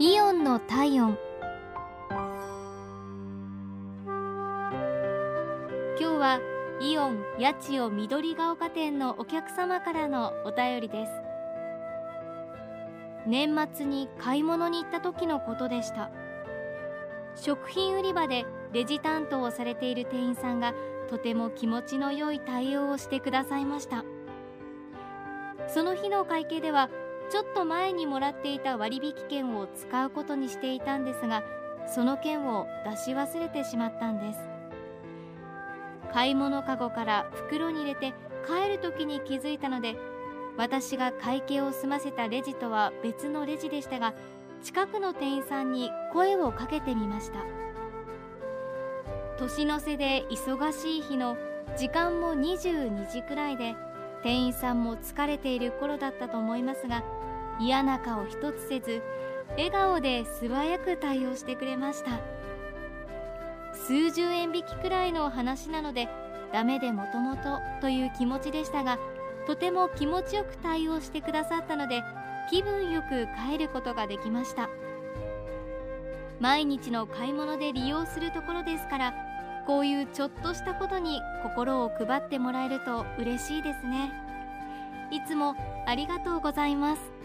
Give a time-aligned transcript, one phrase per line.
[0.00, 1.18] イオンの体温。
[5.98, 6.40] 今日は
[6.80, 11.12] イオン八千代緑が丘店のお客様からのお便りです。
[13.26, 16.12] 年末に買い物に行った時のことでした。
[17.34, 20.74] 食品売り場でレジ担当をされている店員さんが
[21.10, 24.04] とても気持ちの良い対応をしてくださいました。
[25.66, 26.88] その日の会計では
[27.30, 31.42] ちょっと前にもらっていた割引券を使うことにしていたんですが
[31.86, 34.38] その券を出し忘れてしまったんです。
[36.12, 38.14] 買い物かごから袋に入れて
[38.46, 39.96] 帰る時に気づいたので
[40.56, 44.14] 私が会計を済ませたレジとは別のレジでしたが
[44.62, 47.44] 近くの店員さんに声をかけてみました。
[49.38, 51.36] 年の瀬で忙しい日の
[51.76, 53.76] 時間も22時くらいで
[54.22, 57.02] 店員さんも疲れている頃だったと思いますが
[57.60, 59.02] 嫌な顔一つせず
[59.50, 62.20] 笑顔で素早く対応してくれました。
[63.72, 66.08] 数十円引きくらいの話なので
[66.52, 68.98] ダメでもともとという気持ちでしたが
[69.46, 72.02] とても気持ちよく対応してくださったので
[72.50, 74.68] 気分よく帰ることができました。
[76.40, 79.14] 毎日の買い物で利用するところですから
[79.68, 84.10] こういうちょっとしたことに心を配ってもらえると嬉しいですね。
[85.10, 87.17] いつもありがとうございます。